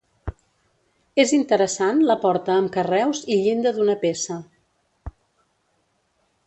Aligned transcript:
És 1.23 1.33
interessant 1.39 2.01
la 2.13 2.17
porta 2.25 2.55
amb 2.55 2.73
carreus 2.79 3.23
i 3.35 3.39
llinda 3.43 3.77
d'una 3.77 3.99
peça. 4.07 4.43